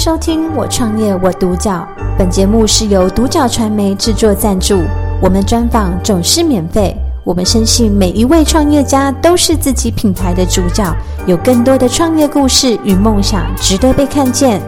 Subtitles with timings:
[0.00, 1.86] 收听《我创业我独角》，
[2.16, 4.82] 本节目是由独角传媒制作赞助，
[5.20, 6.96] 我们专访总是免费。
[7.22, 10.90] 我们深信每一位创业家都是自己品牌的主角，
[11.26, 14.62] 有更多的创业故事与梦想值得被看见。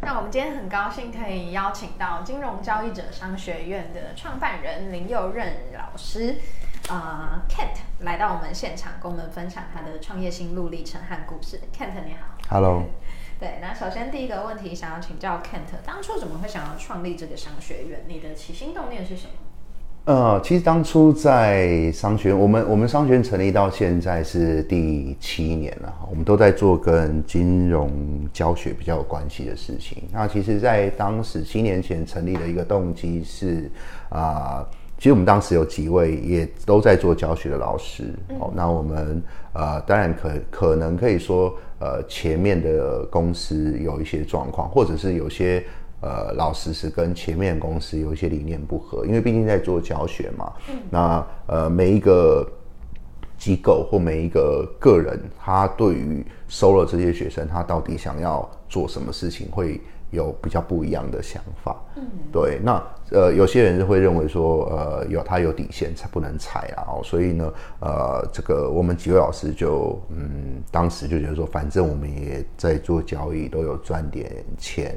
[0.00, 6.36] 那我们今天很高兴可以邀请到金融交易者商学院的创办人林佑任老师，
[6.88, 11.60] 呃，Kent 来到我们现场，跟我们分享他的创业心路历程和故事。
[11.76, 12.38] Kent 你好。
[12.48, 12.84] Hello，
[13.40, 18.04] 对，那首先第一个问题想要请教 Kent，当初怎么会想要创立这个商学院？
[18.06, 19.32] 你的起心动念是什么？
[20.04, 30.04] 呃，其实当初在商学院，我们我们商学院成立到现在是第七年了，我们都在做跟金融教学比较有关系的事情。
[30.12, 33.68] 那其实，在当时七年前成立的一个动机是
[34.08, 34.64] 啊、
[34.98, 39.22] 其实我们当时有几位也都在做教学的老师，哦，那我们
[39.52, 45.62] 呃，当然可可能可以说，呃，前面的公司有一些状况，或者是有些
[46.00, 50.52] 呃老师是跟前面的公司有一些理念不合，因为毕竟在做教学嘛，
[50.88, 52.46] 那呃每一个
[53.36, 59.78] 机构或每一个个人，他对于收了这些学生，他到底想要做什么事情，会
[60.16, 61.76] 有比较不一样的想法。
[61.94, 62.58] 嗯，对。
[62.62, 66.82] 那呃，有些人会认为说，呃，有他有底线才不能踩啊。
[66.88, 74.96] 哦，所以呢，呃，这个我们几位老师就嗯，当时就觉得说，反正我们也在做交易，都有赚点钱，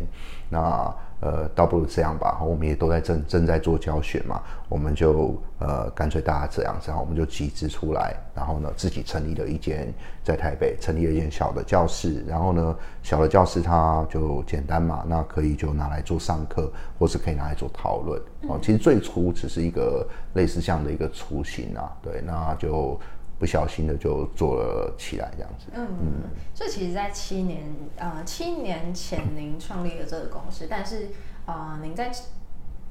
[0.50, 0.92] 那。
[1.22, 18.58] 呃，倒不如这样吧，我们也都在正正在做教学嘛，我们就呃干脆大家这样子，然后我们就集资出来，然后呢自己成立了一间在台北成立了一间小的教室，然后呢小的教室它就简单嘛，那可以就拿来做上课，或是可以拿来做讨论哦。
[18.62, 22.98] 其实最初只是一个类似这样的一个雏形啊，对，那就
[23.40, 25.68] 不小心的就做了起来这样子。
[25.74, 25.88] 嗯，
[26.54, 27.64] 所以其实，在七年
[27.98, 31.08] 呃七年前您创立了这个公司，但是
[31.46, 32.12] 呃您在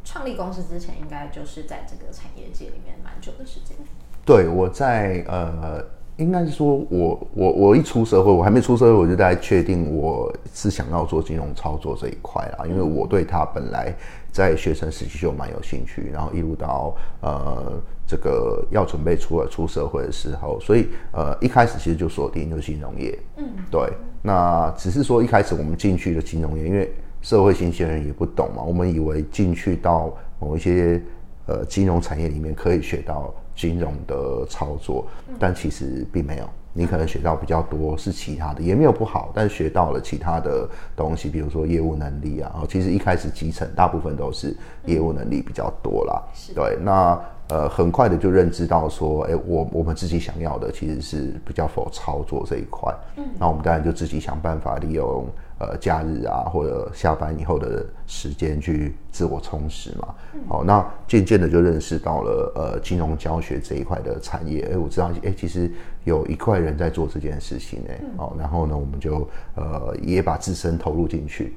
[0.02, 3.76] 创立公司之前，应该就是在这个产业界里面蛮久的时间。
[4.24, 5.84] 对，我在呃，
[6.16, 13.94] 应该是说我我我一出社会，我还没出社会，我就在确定我是想要做金融操作这一块啦，因为我对它本来
[14.32, 23.88] 在学生时期就蛮有兴趣，然后一路到呃这个要准备出来出社会的时候，所以呃一开始其实就锁定就是金融业，嗯，对，
[24.22, 31.02] 那只是说一开始我们进去的金融业，因为社会新鲜人也不懂嘛，我们以为进去到某一些
[31.46, 35.06] 呃金融产业里面可以学到金融的操作，
[35.38, 36.48] 但其实并没有。
[36.78, 42.62] 你可能学到比较多是其他的，也没有不好，但是学到了其他的东西，比如说业务能力啊。
[42.68, 46.22] 其实一开始基层大部分都是业务能力比较多啦。
[46.54, 52.94] 对，那呃很快的就认知到说，哎，我我们自己想要的其实是比较否操作这一块。
[53.16, 55.26] 嗯，那我们当然就自己想办法利用
[55.58, 60.14] 呃假日啊或者下班以后的时间去自我充实嘛。
[60.48, 64.68] 好、那渐渐的就认识到了呃金融教学这一块的产业。
[64.72, 65.70] 哎，我知道，哎，其实
[66.04, 67.98] 有一块人在做这件事情哎。
[68.18, 71.56] 哦，然后呢，我们就呃也把自身投入进去。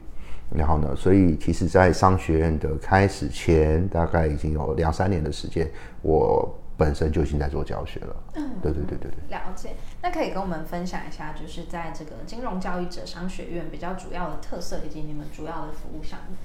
[0.54, 5.70] 然后呢，所以其实，在商学院的开始前，大概已经有两三年的时间，
[6.02, 8.16] 我本身就已经在做教学了。
[8.36, 9.38] 嗯，对对对对对。
[9.38, 9.70] 了解，
[10.02, 16.36] 那可以跟我们分享一下，就是在这个金融教育者商学院比较主要的特色，以及你们主要的服务项目。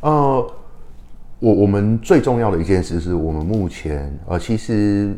[0.00, 0.52] 呃，
[1.38, 5.14] 我我们最重要的一件事是我们目前呃，其实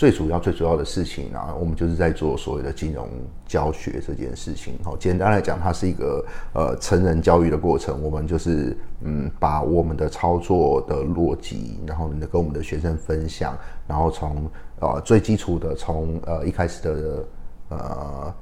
[0.00, 3.06] 最主要最主要的事情啊，我们就是在做所谓的金融
[3.46, 4.72] 教学这件事情。
[4.82, 6.24] 好，简单来讲，它是一个
[6.54, 8.02] 呃成人教育的过程。
[8.02, 13.54] 我们就是嗯，把我们的操作的逻辑，然后跟我们的学生分享，
[13.86, 14.50] 然后从
[14.80, 17.24] 呃最基础的从呃一开始的
[17.68, 18.34] 呃。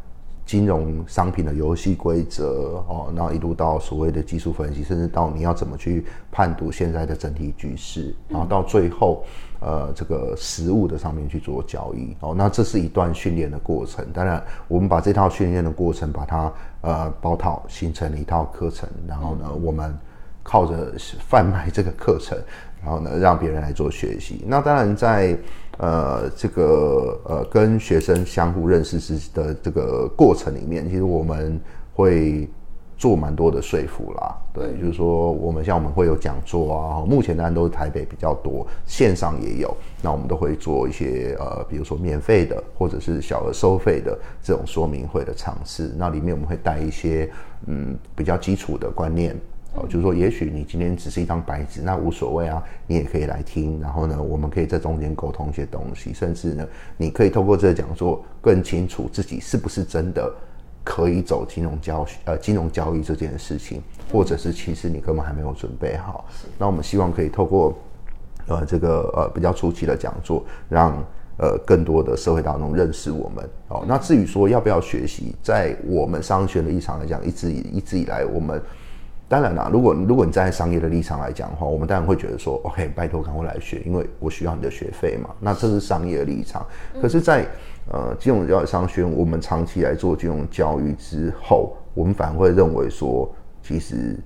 [0.47, 9.23] 金融商品的游戏规则哦，然后一路到所谓的技术分析，甚至到你要怎么去判读现在的整体局势，然后到最后，
[9.61, 14.07] 呃，这个实物的上面去做交易哦，那这是一段训练的过程。
[14.13, 16.53] 当然，我们把这套训练的过程把它
[16.83, 19.93] 呃包套形成了一套课程，然后呢，我们
[20.43, 20.95] 靠着
[21.29, 22.39] 贩卖这个课程，
[22.83, 24.45] 然后呢，让别人来做学习。
[24.47, 25.37] 那当然在
[25.79, 31.61] 呃这个呃跟学生相互认识时的这个过程里面，其实我们
[31.95, 32.49] 会
[32.99, 34.37] 做蛮多的说服啦。
[34.53, 39.75] 对，就是说我们像我们会有讲座啊，目前当然都是台北比较多，线上也有。
[40.03, 45.95] 那我们都会做一些呃，比如说免费的或者是小额收费的这种说明会的尝试。
[45.97, 47.31] 那里面我们会带一些
[47.67, 49.35] 嗯比较基础的观念。
[49.75, 53.79] 哦，就是说，也许你今天只是一张白纸，那无所谓啊，你也可以来听。
[53.79, 56.67] 然后呢，我们可以在中间沟通一些东西，甚至呢，
[56.97, 60.35] 你可以透过这个讲座更清楚自己是不是真的
[60.89, 66.25] 可以走金融交呃金融交易这件事情，或者是其实你根本还没有准备好。
[66.57, 67.79] 那我们希望可以透过
[68.47, 70.97] 呃这个呃比较初期的讲座，让
[71.37, 73.47] 呃更多的社会当中认识我们。
[73.69, 78.63] 哦，那至于说要不要学习，在我们商学的立场来讲，一直一直以来我们。
[79.29, 85.29] 当然啦，如果如果你站在商业的立场来讲的话，我们当然会觉得说，OK，拜托赶快来学，因为我需要你的学费嘛。
[85.39, 86.67] 那这是商业的立场。
[87.03, 87.47] 可是，在
[87.93, 93.31] 呃金融教育商学院，我们长期来做金融教育之后，我们反而会认为说，
[93.63, 94.19] 其实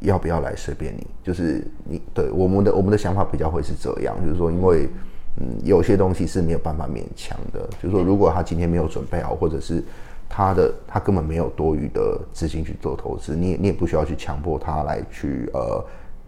[0.00, 4.86] 要不要来随便你，就是你对我们的我们的想法比较会是这样，就是说，因为
[5.40, 9.82] 嗯有些东西是没有办法勉强的，就是说，如果他今天没有准备好，或者是。
[10.34, 15.84] 他的他根本没有多余的资金去做投资，你也你也不需要去强迫他来去呃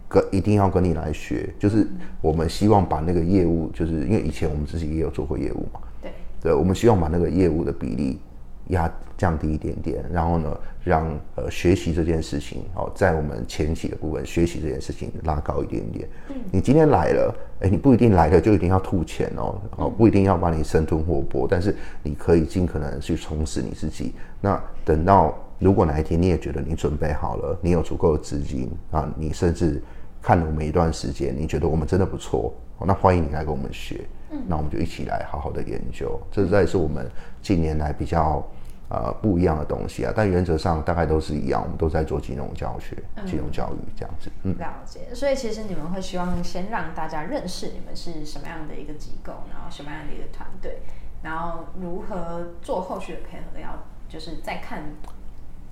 [0.07, 1.87] 跟一定要跟你来学，就是
[2.21, 8.19] 我们希望把那个业务，就是因为以前我们自己也有做过业务嘛，对，对，我们希望把那个业务的比例。
[8.67, 16.09] 压降低一点点，然后呢，让呃学习这件事情哦，在我们前期的部分学习这件事情拉高一点点。
[16.29, 24.13] 嗯，你今天来了，哎，你不一定来了就一定要吐钱哦，哦，不一定要把你生吞活剥，但是你可以尽可能去充实你自己。
[24.41, 29.81] 那等到如果哪一天你也觉得你准备好了，你有足够的资金啊，你甚至
[30.21, 32.53] 看了我们一段时间，你觉得我们真的不错，
[32.85, 34.01] 那欢迎你来跟我们学。
[34.31, 37.09] 嗯，那我们就一起来好好的研究，这在是我们
[37.41, 38.45] 近年来比较。
[38.95, 42.95] 呃，不一样的东西啊，但原则上大概都是一样，我们都在做金融教学、
[43.25, 44.31] 金融教育这样子。
[44.43, 45.13] 嗯，了解。
[45.13, 50.79] 所以其实你们会希望先让大家认识你们是什么样的一个机构，然后什么样的一个团队，
[51.23, 54.83] 然后如何做后续的配合，要就是再看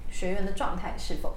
[0.09, 1.33] 学员的状态是否。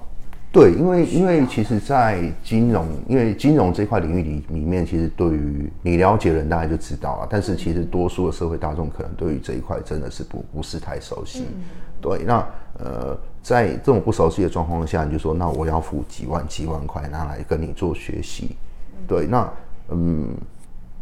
[0.56, 7.26] 对，因为因为其实，在金融，因为金融这块领域里里面，其实对于你了解的人，大概就知道了。
[7.28, 11.44] 但是其实多数的社会大众可能对于这一块真的是不不是太熟悉。
[12.00, 12.48] 对，那
[12.78, 18.56] 呃，在这种不熟悉的状况下，你就说，那我要付几万几万块拿来跟你做学习。
[19.06, 19.52] 对，那
[19.90, 20.34] 嗯，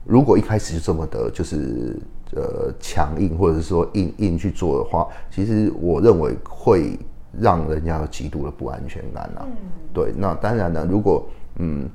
[0.05, 1.97] 如果一开始就这么的，就是
[2.33, 6.99] 呃强硬，或者是说硬硬去做的话，其实我认为会。
[7.41, 9.47] 让人家有极度的不安全感了。
[9.47, 9.57] 嗯，
[9.93, 11.27] 对，那当然呢，如果
[11.57, 11.89] 嗯，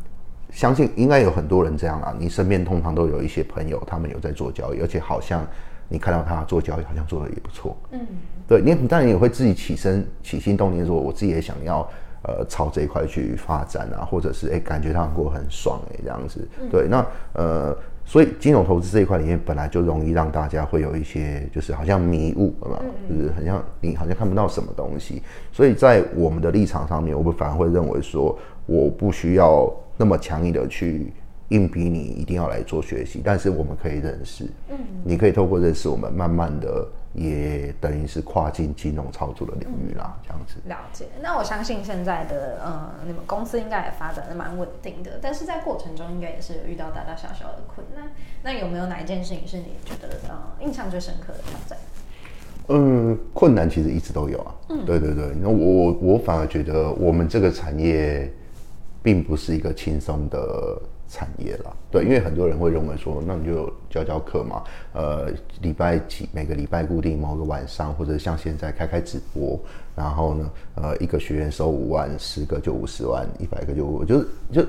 [0.52, 2.14] 相信应该有很多人这样啦。
[2.18, 5.46] 你身边通常都有一些朋友，他们有在做交易，而且好像
[5.88, 7.78] 你看到他做交易，好像做的也不错。
[7.92, 8.00] 嗯，
[8.48, 11.88] 对，你当然也会自己起身起心动念说，我自己也想要
[12.24, 16.48] 呃朝这一块去发展啊，或者是哎感觉他过很爽哎这样子。
[16.72, 17.78] 对，那呃。
[18.10, 22.82] 所以金融投资这一块里面本来就容易让大家会有一些，就是好像迷雾，对吧？
[23.08, 25.22] 就是很像你好像看不到什么东西。
[25.52, 28.36] 所以在我们的立场上面，我们反而会认为说，
[28.66, 31.14] 我不需要那么强硬的去
[31.50, 36.88] 硬逼你一定要来做学习，但是我们可以认识，嗯，你可以透过认识我们，慢慢的。
[37.14, 40.56] 也等于是跨境金融操作的领域啦，这样子。
[40.66, 41.06] 了解。
[41.22, 48.12] 那我相信现在的呃，你们公司应该也发展的蛮稳定的，但是在过程中应该也是有遇到大大小小的困难。
[48.44, 51.78] 那有没有哪一件事情是你觉得呃印象最深刻的挑战？
[52.68, 54.56] 嗯，困难其实一直都有啊。
[54.70, 55.34] 嗯，对对对。
[55.42, 58.32] 那我我反而觉得我们这个产业
[59.02, 60.80] 并不是一个轻松的。
[61.10, 64.64] 产业了，对，因为很多人会认为说，那你就教教课嘛，
[64.94, 69.60] 呃，礼拜几每个礼拜固定某个晚上，或者像现在开开直播，
[69.96, 74.66] 然后呢，呃，一个学员收五万，十个就五十万，一百个就就是就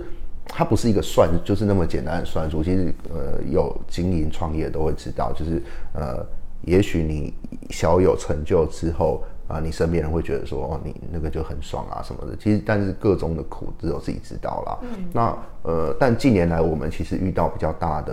[0.47, 2.64] 它不是一个算，就是那么简单的算术。
[2.64, 6.26] 其实呃，有经营创业都会知道，就是呃，
[6.62, 7.35] 也许你
[7.68, 9.23] 小有成就之后。
[9.50, 12.37] 啊，你身边人会觉得说，哦，你那个就很爽啊什么的。
[12.37, 14.78] 其实，但是各中的苦只有自己知道啦。
[14.83, 15.04] 嗯。
[15.12, 18.12] 那呃，但近年来我们其实遇到比较大的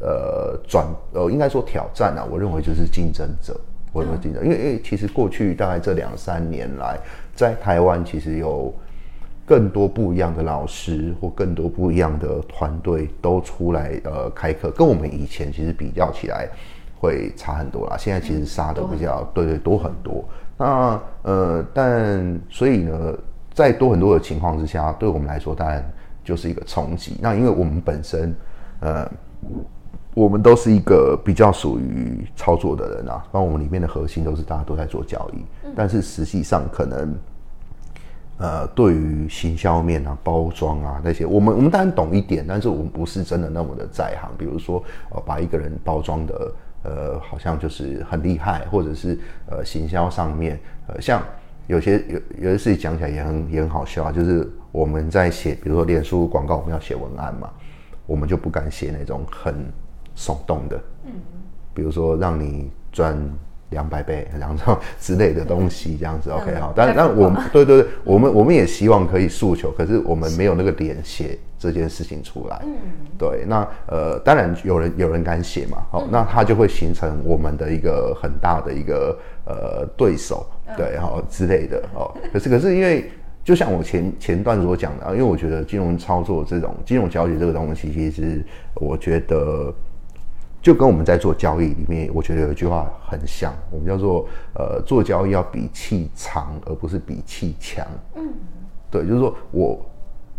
[0.00, 3.54] 呃转呃，应该说挑战啊，我认为就是竞争者。
[3.92, 6.98] 我认为竞争，因为因为其实过去大概这两三年来，
[7.34, 8.74] 在台湾其实有
[9.46, 16.48] 更多不一样的老师或更多不一样的团队都出来呃开课，跟我们以前其实比较起来。
[16.98, 20.24] 会差很多啦，现在其实杀的比较对对多很多。
[20.58, 23.14] 那呃，但所以呢，
[23.52, 25.84] 在多很多的情况之下，对我们来说当然
[26.24, 27.18] 就是一个冲击。
[27.20, 28.34] 那因为我们本身
[28.80, 29.06] 呃，
[30.14, 35.44] 我们都是一个比较属于操作的人啊，那我们里面的核心都是大家都在做交易，
[35.76, 37.14] 但是实际上可能
[38.38, 44.30] 呃，对于行销面啊、包装啊那些，我们我们当然懂一点，但是我们不是真的那么的在行。
[44.38, 46.50] 比如说呃，把一个人包装的。
[46.86, 49.18] 呃，好像就是很厉害，或者是
[49.50, 51.20] 呃，行销上面，呃，像
[51.66, 57.50] 有些有有些事情讲起来也很也很好笑啊，就是我们在写，比如说脸书广告，我们要写文案嘛，
[58.06, 59.54] 我们就不敢写那种很
[60.16, 61.12] 耸动的，嗯，
[61.74, 63.18] 比如说让你赚
[63.70, 66.72] 两百倍，然后之类的东西，这样子，OK 好。
[66.74, 72.74] 但但我们对对对，我们我们也希望可以诉求，可是我们没有那个脸写这件事情出来，嗯，
[73.18, 73.44] 对。
[73.46, 80.46] 那呃，当然有人有人敢写嘛，好，那他就会形成我们的一个很大的一个呃对手，
[80.76, 82.14] 对，好之类的，哦。
[82.32, 83.10] 可是可是因为
[83.42, 88.44] 就像我前前段所讲的，因为我觉得金融操作这种金融交易这个东西，其实
[88.74, 89.74] 我觉得。
[90.66, 97.86] 就跟我们在做交易里面，我觉得有一句话很像，我们叫做呃，做交易要比气长，而不是比气强。
[98.16, 98.34] 嗯，
[98.90, 99.80] 对，就是说我，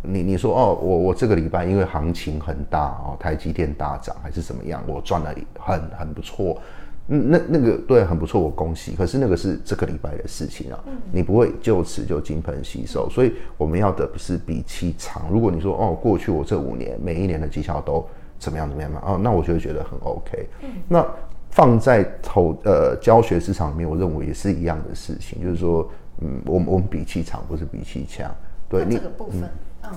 [0.01, 6.59] 你你说哦，我我这个礼拜因为行情很大哦，台积电大涨还是怎么样，我赚了很很不错。
[7.07, 8.97] 嗯，那那个对很不错，我恭喜。
[8.97, 13.09] 可是那个是这个礼拜的事情啊，你不会就此就金盆洗手。
[13.09, 15.23] 所以我们要的不是比气长。
[15.31, 18.05] 如果你说哦，过去我这五年每一年的绩效都。
[18.39, 18.67] 怎么样？
[18.67, 19.01] 怎么样嘛？
[19.05, 20.47] 哦，那我就会觉得很 OK。
[20.61, 21.05] 嗯，那
[21.49, 25.89] 放在投呃教学市场里面，我认为也是一样的事情，就是说，
[26.21, 28.29] 嗯，我们我们比气场，不是比气强。
[28.69, 29.49] 对，这个部分，
[29.83, 29.91] 嗯，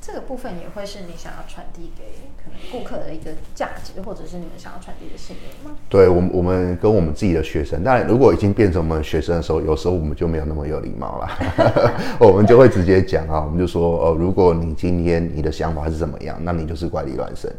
[0.00, 2.04] 这个部分也会是你想要传递给
[2.36, 5.76] 可能顾客的一个价值，或者是你们想要传递的信念吗？
[5.88, 11.28] 对，我们我们跟我们自己的学生，当然如果已经变成我们学生的时候，有时候我们就没有那么有礼貌了，
[12.20, 17.50] 我们就会直接讲啊，我们就说，哦，如果你今天你的想法是怎么样，那你就是怪力乱神。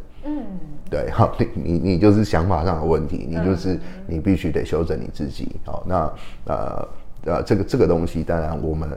[0.92, 5.56] 嗯，对，好，你你你就是想法上的问题，你就是你必须得修正你自己。
[5.66, 6.14] 好，那
[6.46, 6.88] 呃
[7.26, 8.90] 呃，这个这个东西，当然我们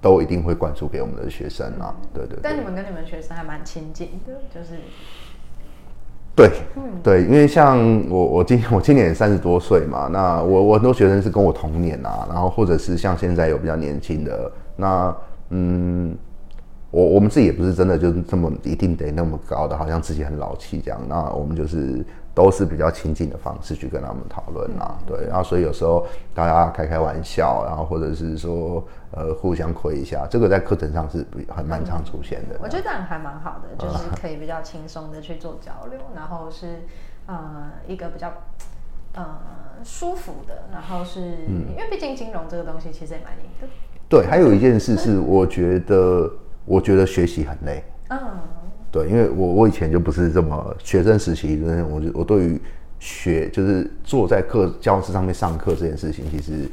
[0.00, 1.94] 都一定会灌输给我们的学生啊。
[2.14, 2.38] 对对。
[2.40, 4.78] 但你们跟你们学生还蛮亲近的，就是
[6.36, 15.16] 对，嗯，对，因为像我我今我今年三十多岁嘛，那我我很多学生是跟我同年啊，然后或者是像现在有比较年轻的，那
[15.50, 16.16] 嗯。
[16.94, 21.00] 我我们自己也不是真的就是这么一定得那么高的，好像自己很老气这样。
[21.08, 25.26] 那我们就是都是比较亲近的方式去跟他们讨论啦，对。
[25.26, 32.54] 然后所以有时候大家开开玩笑，然后或者是说呃互相亏一下，这个在课程上是很蛮常出现的。
[32.62, 36.84] 我觉得这样还蛮好的，就是可以比较轻松的去做交流，然后是
[37.26, 38.32] 呃一个比较
[39.14, 39.40] 呃
[39.82, 43.66] 舒服的，然后是因为毕竟金融这个东西其实也蛮硬的。
[44.08, 46.30] 对，还有一件事是我觉得。
[46.64, 48.18] 我觉得学习很累，嗯，
[48.90, 52.60] 对，因为我我以前就不是这么学生时期，我就我对于
[52.98, 56.68] 学就是坐在课教室上面上课这件事情，其实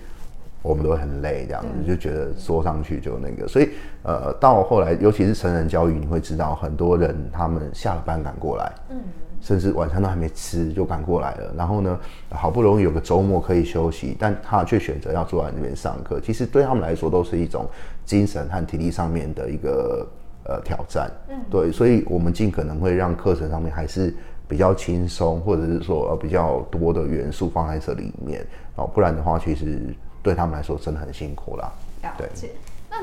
[0.61, 3.69] 我们都会很累，这样子就觉得说上去就那个，所以
[4.03, 8.97] 呃，到后来尤其是成人教育，你会知道很多人他们下了班赶过来，嗯，
[9.41, 17.67] 甚至晚餐都还没吃就赶过来了，然后呢，好不容易有个周末可以休息，但他却选择要坐在那边上课，其实对他们来说都是一种。
[18.03, 20.05] 精神和体力上面的一个
[20.43, 24.13] 呃挑战，嗯，对，所以我们尽可能会让课程上面还是
[24.49, 28.45] 比较轻松，或者是说呃比较多的元素放在这里面，
[28.75, 31.71] 哦，不然的话，其实对他们来说真的很辛苦啦。
[32.01, 32.49] 了解。
[32.89, 32.97] 那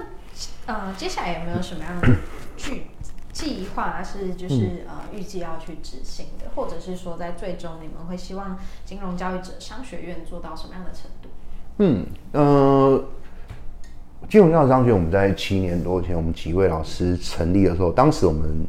[0.66, 2.09] 呃，接下来有没有什么样的
[2.57, 2.83] 计
[3.38, 11.28] 计划是就是呃预计要去执行的，或者是说在最终你们会希望金融教育者商学院做到什么样的程度？
[11.78, 13.04] 嗯，呃。
[14.28, 18.66] 金融教育商学，我们在七年多前，我们几位老师成立的时候，当时我们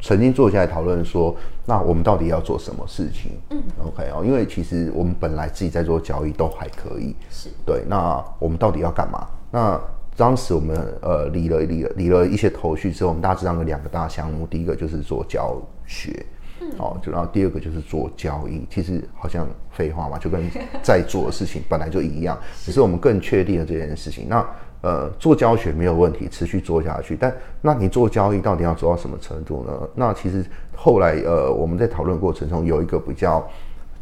[0.00, 1.36] 曾经坐下来讨论说，
[1.66, 3.32] 那我们到底要做什么事情？
[3.50, 7.84] 嗯，OK 哦，因为其实我们本来自己在做交易都还可以，是对。
[7.86, 9.28] 那我们到底要干嘛？
[9.52, 9.78] 那
[10.18, 15.56] 当时我们呃理了理了理了一些头绪之后，我们大致上有两个大项目，第一个就是做教
[15.86, 16.26] 学，
[16.60, 18.66] 嗯，哦，就然后第二个就是做交易。
[18.68, 20.42] 其实好像废话嘛， 就跟
[20.82, 24.26] 在做的事情本来就一样，只是我们更确定了这件事情。
[24.28, 24.44] 那
[24.80, 27.16] 呃，做教学没有问题，持续做下去。
[27.16, 29.88] 但那你做交易到底要做到什么程度呢？
[29.94, 30.44] 那其实
[30.74, 33.48] 后来呃，我们在讨论过程中有一个比较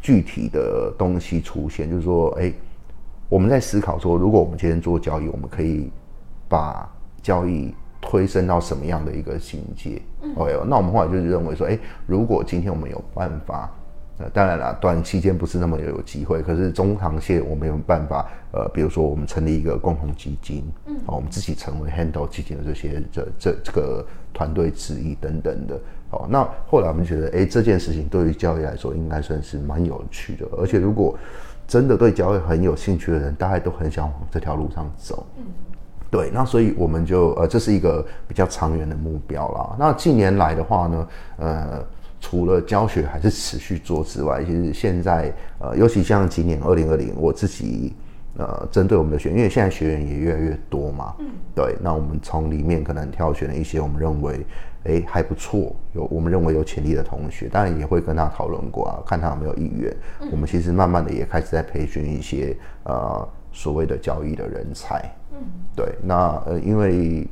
[0.01, 2.51] 具体的东西出现，就是说，哎，
[3.29, 5.91] 我们在思考说，如果我们今天做交易，我们可以
[6.47, 6.89] 把
[7.21, 10.01] 交易推升到什么样的一个境界
[10.35, 13.69] ？OK，那我们后来就是认为说，哎，如果今天我们有办法。
[14.19, 18.27] 呃，当然了，短期间不是那么有机会，可是中长线我们有办法。
[18.51, 25.79] 呃，比如说我们成立一个共同基金，嗯，好，我们自己成为 handle 基金的这些这这这个团队之一等等的。
[26.09, 31.15] 哦，那后来我们觉得，哎，这件事情对于交易来说应该算是蛮有趣的，而且如果
[31.67, 35.27] 真的对交易很有兴趣的人，大概都很想往这条路上走。
[35.37, 35.45] 嗯，
[36.09, 39.75] 对，那所以我们就呃，这是一个比较长远的目标啦。
[39.79, 41.85] 那近年来的话呢，呃。
[42.19, 47.93] 除了教学还是持续做之外，其实现在呃，尤其像今年二零二零，我自己
[48.37, 54.43] 呃，针对我们的学员，因为现在学员也越来越多嘛，嗯，对，那我们从里面可能挑选了一些我们认为，
[54.85, 59.95] 哎，还不错，有我们认为有潜力的同学，当然也会跟他讨论过啊，看他有没有意愿。
[60.31, 67.27] 我们其实慢慢的也开始在培训一些呃所谓的交易的人才，嗯，对，那呃，因为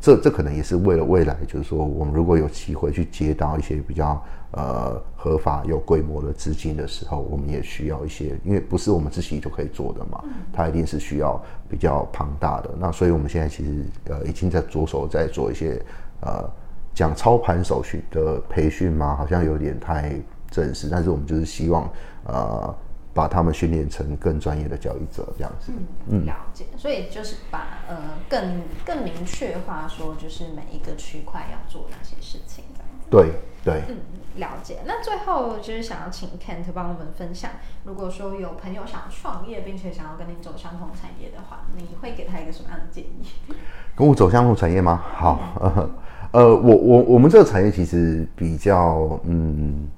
[0.00, 4.22] 这这可能也是为了未来，就是说我们如果有机会去接到一些比较。
[4.56, 10.22] 呃，合法有规模的资金的时候，我们也需要一些，因为不是我们自己就可以做的嘛，
[10.52, 12.70] 它一定是需要比较庞大的。
[12.78, 15.82] 那所以我们现在其实呃已经在着手在做一些
[16.20, 16.48] 呃
[16.94, 20.14] 讲操盘手续的培训嘛，好像有点太
[20.48, 21.90] 正式，但是我们就是希望
[22.24, 22.72] 呃
[23.14, 25.72] 把他们训练成更专业的交易者这样子。
[26.08, 26.66] 嗯，了解。
[26.76, 27.96] 所以就是把呃
[28.28, 33.08] 更更明确化说，就是每一个区块要做哪些事情这样子。
[33.10, 33.30] 对
[33.64, 33.82] 对。
[33.88, 33.96] 嗯。
[34.34, 37.52] 了解，那最后就是想要请 Kent 帮我们分享，
[37.84, 43.54] 如果说有朋友想创业，并且想要跟您走相同产业的话，你会给他一个什么样的建议？
[43.94, 45.00] 跟我走相同产业吗？
[45.14, 45.38] 好，
[46.32, 49.88] 呃，我我我们这个产业其实比较，嗯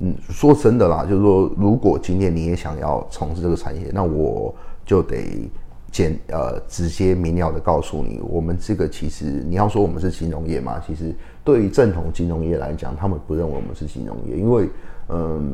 [0.00, 4.54] 嗯，说真的啦，就是说，如果今天你也想要从事这个产业，那我
[4.84, 5.50] 就得。
[5.92, 14.70] 简呃，直接明了的告诉你，我们这个其实你要说我们是金融业嘛，其实对于正统金融业来讲，他们不认为我们是金融业，因为
[15.08, 15.52] 嗯，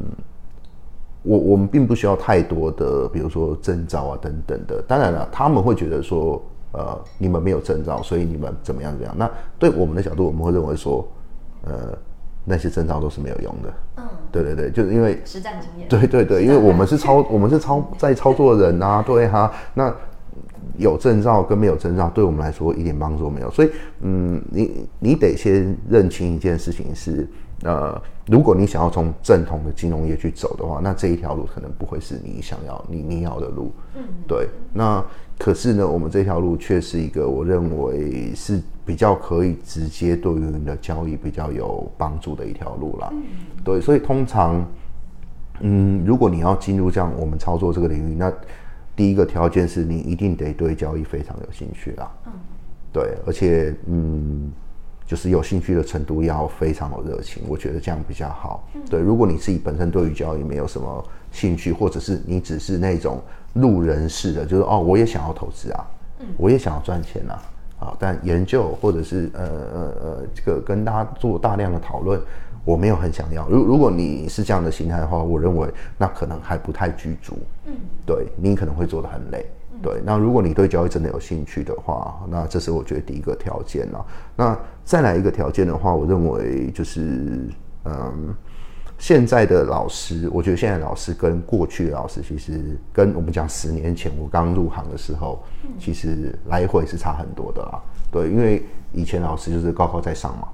[1.22, 4.82] 我我们并不需要太多的，比如说证照啊等等的。
[4.86, 9.14] 当然了，他们会觉得说，呃，你们没有证照，所以你们怎么样怎么样。
[9.16, 11.08] 那对我们的角度，我们会认为说，
[11.64, 11.96] 呃，
[12.44, 14.02] 那些证照都是没有用的。
[14.42, 15.88] 嗯，对对对，就是因为实战经验。
[15.88, 19.94] 对对对，因为我们是操，我们是操在操作的人啊，对哈，那。
[20.78, 23.50] 有证照跟没有证照，对我们来说一点帮助没有。
[23.50, 23.70] 所以，
[24.02, 27.26] 嗯，你你得先认清一件事情是，
[27.62, 33.72] 呃，如果你想要从正统的金融业去走的话，那这一条路可能不会是你想要你你要的路。
[33.94, 34.48] 嗯，对。
[34.74, 35.02] 那
[35.38, 43.08] 可是呢，我们这条路却是一个我认为是比较可以直接对于你的交易比较有帮助的一条路啦。
[43.12, 43.22] 嗯，
[43.64, 43.80] 对。
[43.80, 44.64] 所以通常，
[45.60, 48.32] 嗯，如果你要进入这样我们操作这个领域，那
[48.94, 52.32] 第一个条件是你一定得对交易非常有兴趣啦，嗯，
[52.92, 54.50] 对，而且嗯，
[55.04, 58.66] 就是有兴趣的程度要非常有热情，我觉得这样比较好。
[58.88, 63.20] 对，如果你自己本身对于交易没有什么兴趣，或者是你只是那种
[63.54, 65.86] 路人式的，就是哦，我也想要投资啊，
[66.20, 67.42] 嗯，我也想要赚钱啊，
[67.78, 72.20] 啊，但研究或者是呃呃呃，这个跟大家做大量的讨论。
[72.64, 73.48] 我没有很想要。
[73.48, 77.38] 如如果你是这样的心态的话，我认为那可能还不太具足。
[77.64, 77.72] 嗯，
[78.04, 79.46] 对你可能会做得很累。
[79.80, 84.04] 对，那如果你对交易真的有兴趣的话，那这是我觉得第一个条件了。
[84.34, 87.48] 那再来一个条件的话，我认为就是
[87.84, 88.34] 嗯，
[88.98, 95.42] 现在的老师，我觉得现在老师跟过去的老师其实跟我们讲十年前我刚入行的时候，
[95.78, 97.80] 其实来回是差很多的啦。
[98.10, 100.48] 对，因为以前老师就是高高在上嘛。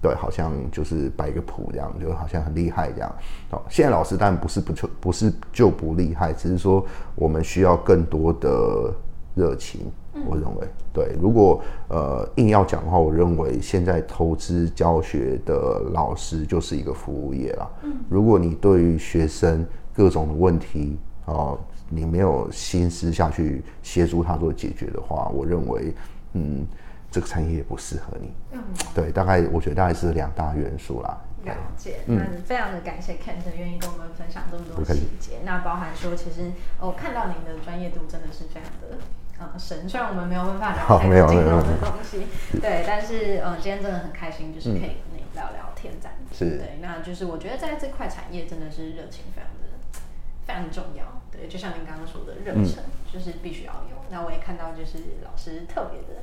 [0.00, 3.12] 对，好像就是摆个谱这样，就好像很厉害这样。
[3.50, 8.94] 好，现在老师当然不是不就不是就不厉害，只是说我们需要更多的
[9.34, 9.90] 热情。
[10.26, 17.70] 我认为，对，如果呃硬要讲的话，我认为现在投资教学的老师就是一个服务业了。
[17.82, 25.94] 嗯，如果你对于学生各种的问题哦，你没有心思下去协助他做解决的话，我认为，
[26.32, 26.66] 嗯。
[27.10, 28.30] 这个产业也不适合你。
[28.52, 28.62] 嗯，
[28.94, 31.18] 对，大概我觉得大概是两大元素啦。
[31.42, 35.38] 了解，那非常的感谢 Kent 愿意跟我们分享这么多细节。
[35.42, 38.98] 那包含说，其实我看到您的专业度真的是非常的
[39.38, 42.26] 呃神，虽然我们没有办法聊太金融的东西，
[42.60, 46.34] 对，但是呃今天真的很开心，就是可以跟你聊聊天这样子。
[46.34, 50.00] 是，对，那就是我觉得在这块产业真的是热情非常的
[50.46, 51.22] 非常重要。
[51.30, 53.96] 对，就像您刚刚说的热忱，就是必须要有。
[54.10, 56.22] 那我也看到就是老师特别的。